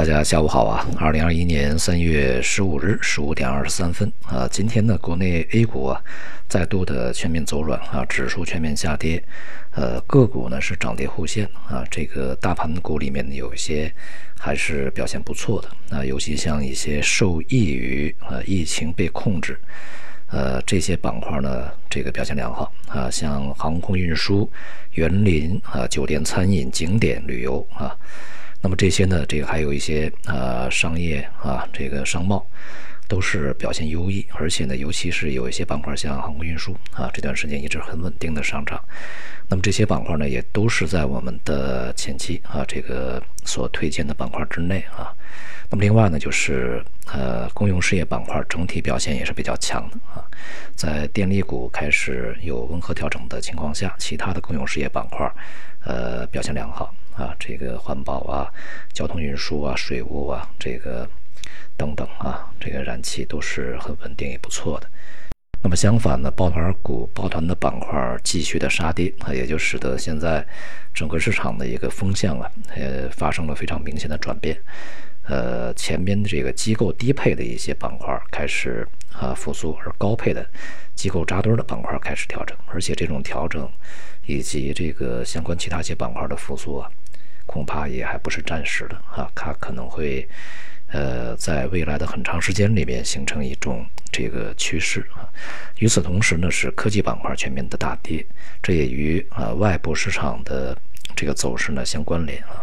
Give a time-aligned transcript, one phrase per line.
[0.00, 0.86] 大家下午好啊！
[0.96, 6.02] 二零二一年三月十五日十五点二十三分啊，今天呢，国内 A 股啊
[6.48, 9.22] 再度的全面走软啊，指数全面下跌，
[9.72, 11.84] 呃，个股呢是涨跌互现啊。
[11.90, 13.92] 这个大盘股里面呢，有一些
[14.38, 19.60] 还是表现不错的啊，尤其像一些受益于呃疫情被控制，
[20.28, 24.50] 呃这些板块呢，这个表现良好啊，像航空运输、
[24.92, 27.94] 园林啊、酒店餐饮、景点旅游啊。
[28.62, 32.46] 那么这些呢，这个还有一些呃商业啊，这个商贸
[33.08, 38.78] 都是表现优异，而且呢，尤其是有一些板块像航空运输啊，这段时间一直很稳定的上涨。
[39.48, 45.10] 那么这些板块呢，也都是在我们的前期啊这个所推荐的板块之内啊。
[45.70, 50.22] 那么另外呢，就是呃公用事业板块整体表现也是比较强的啊，
[50.76, 55.28] 在电力股开始有温和调整的情况下，其他的公用事业板块
[55.84, 56.94] 呃表现良好。
[57.20, 58.50] 啊，这个环保啊，
[58.94, 61.06] 交通运输啊，水务啊，这个
[61.76, 64.88] 等等啊，这个燃气都是很稳定也不错的。
[65.62, 70.42] 那么相反呢，抱团股、抱团的板块继续的杀跌啊，也就使得现在
[70.94, 74.58] 整个市场的一个风向啊，呃，发生了非常明显的转变。
[75.24, 80.44] 呃，前边的这个机构低配的一些板块开始啊复苏，而高配的
[80.94, 83.70] 机构扎堆的板块开始调整，而且这种调整
[84.24, 86.90] 以及这个相关其他一些板块的复苏啊。
[87.50, 90.24] 恐怕也还不是暂时的啊，它可能会，
[90.86, 95.26] 呃，在未来的很长时间里面形成一种这个趋势啊。
[95.80, 98.24] 与此同时呢，是科技板块全面的大跌，
[98.62, 100.78] 这也与啊外部市场的
[101.16, 102.62] 这个走势呢相关联啊。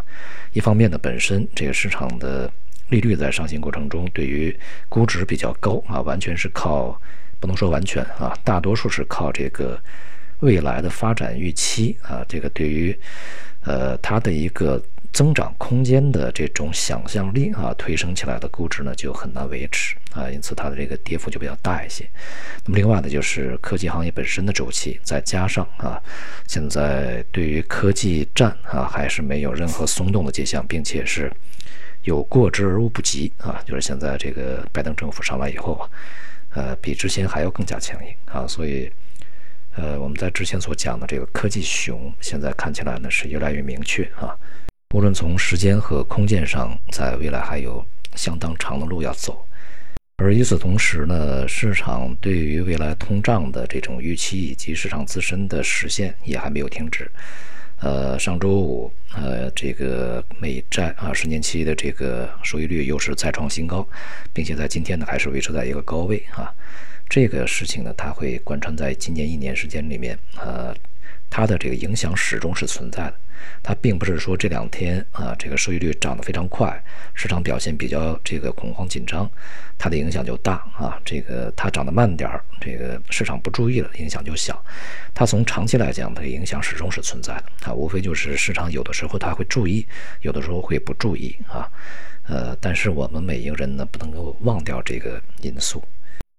[0.54, 2.50] 一方面呢，本身这个市场的
[2.88, 4.58] 利率在上行过程中，对于
[4.88, 6.98] 估值比较高啊，完全是靠
[7.42, 9.78] 不能说完全啊，大多数是靠这个
[10.40, 12.98] 未来的发展预期啊，这个对于。
[13.68, 22.08] 呃，它的一个增长空间的这种想象力啊，推升起来的估值呢就很难维持啊，因此它的这个跌幅就比较大一些。
[22.66, 26.02] 那么另外呢，就是科技行业本身的周期，再加上啊，
[26.48, 31.32] 现在对于科技战啊还是没有任何松动的迹象，并且是
[32.04, 35.90] 有过之而无不及啊，就是现在这个拜登政府上来以后啊，
[36.52, 38.90] 呃，比之前还要更加强硬啊，所以。
[39.78, 44.36] 呃，我们在之前所讲的这个科技熊，现在看起来呢是越来越明确啊。
[44.96, 47.86] 无论从时间和空间上，在未来还有
[48.16, 49.46] 相当长的路要走。
[50.18, 57.08] 而与此同时呢，市场对于未来通胀的这种预期以及市场自身的实现也还没有停止。
[57.82, 63.88] 呃，上周五，呃，这个美债啊十年期的这个收益率又是再创新高，
[64.34, 66.52] 并且在今天呢还是维持在一个高位啊。
[67.10, 70.76] 这个事情呢，它会贯穿在今年一年时间里面，呃，
[71.30, 73.14] 它的这个影响始终是存在的。
[73.62, 79.30] 它并不是说这两天啊，这个收益率涨得非常快，市场表现比较这个恐慌紧张，
[79.78, 81.00] 它的影响就大啊。
[81.06, 84.62] 这个它涨得慢点儿，这个市场不注意了，影响就小。
[85.14, 87.44] 它从长期来讲，它的影响始终是存在的。
[87.62, 89.86] 它无非就是市场有的时候它会注意，
[90.22, 91.70] 有的时候会不注意啊。
[92.24, 95.82] 呃，但是我们每一个人呢，不能够忘掉这个因素。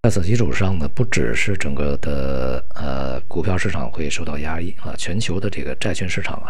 [0.09, 6.49] 在此基础上呢，不只是整个的呃股票市场会受到压抑啊，全球的这个债券市场啊，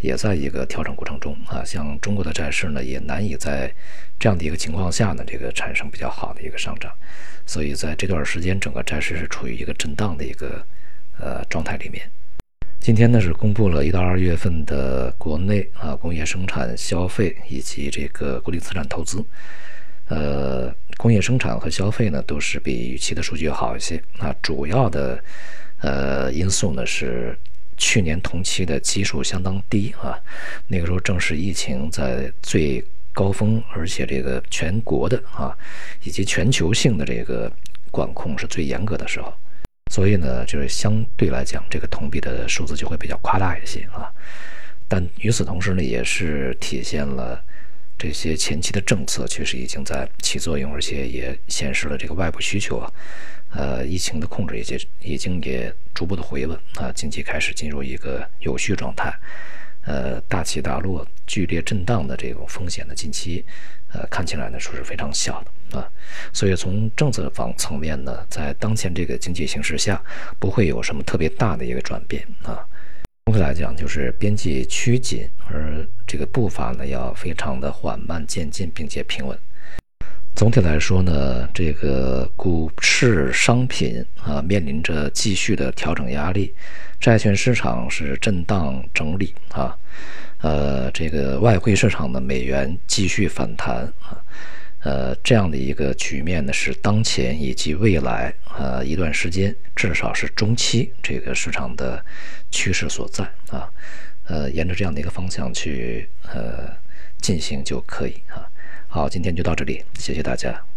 [0.00, 1.62] 也在一个调整过程中啊。
[1.62, 3.70] 像中国的债市呢，也难以在
[4.18, 6.90] 这样的一个情况下呢，这个产生比较好的一个上涨。
[7.44, 10.64] 所以在这段时间，整个债市是处于一个震荡的一个
[11.20, 12.10] 呃状态里面。
[12.80, 19.22] 今天呢是公布了一到二月份的国内啊工业生产、消费以及这个固定资产投资。
[20.08, 23.96] 呃，工业生产和消费呢，都是比预期的数据好一些。
[24.18, 25.18] 啊，主要的
[25.80, 27.34] 呃因素呢是
[27.78, 30.18] 去年同期的基数相当低啊，
[30.68, 32.84] 那个时候正是疫情在最
[33.14, 35.56] 高峰，而且这个全国的啊
[36.02, 37.50] 以及全球性的这个
[37.90, 39.32] 管控是最严格的时候，
[39.90, 44.12] 所以呢，就是相对来讲，这个同比的数字就会比较夸大一些啊。
[44.86, 47.42] 但与此同时呢，也是体现了。
[48.04, 52.92] 这些前期的政策确实已经在起作用，而且也显示了这个外部需求啊，
[53.54, 59.10] 呃，疫情的控制已经已经也逐步的回稳啊，经济开始进入一个有序状态，
[59.86, 63.42] 呃，大起大落、剧烈震荡的这种风险的近期，
[63.94, 65.88] 呃，看起来呢说是非常小的啊，
[66.30, 69.98] 所以从政策方层面呢，在当前这个经济形势下，
[70.38, 72.62] 不会有什么特别大的一个转变啊。
[73.24, 79.36] 总体来讲，就是边际趋紧，而这个步伐呢要非常的缓慢渐进，并且平稳。
[80.36, 86.54] 总体来说呢，这个股市、商品啊面临着继续的调整压力，
[87.00, 89.76] 债券市场是震荡整理啊，
[90.38, 94.14] 呃，这个外汇市场的美元继续反弹啊，
[94.84, 102.00] 呃，这样的一个局面呢，是当前以及未来呃一段时间，至少是中期这个市场的
[102.52, 103.68] 趋势所在啊，
[104.26, 106.76] 呃，沿着这样的一个方向去呃
[107.20, 108.48] 进行就可以啊。
[108.88, 110.73] 好，今天就到这里，谢谢大家。